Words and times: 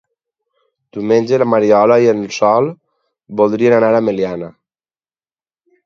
Diumenge 0.97 1.39
na 1.43 1.47
Mariona 1.51 1.99
i 2.05 2.09
en 2.15 2.25
Sol 2.39 2.71
voldrien 3.43 3.79
anar 3.81 3.95
a 4.01 4.05
Meliana. 4.11 4.53